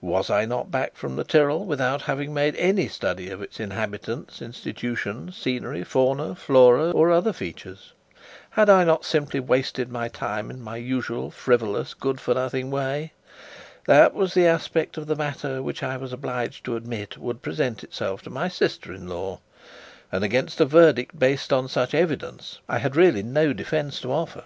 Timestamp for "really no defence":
22.96-24.00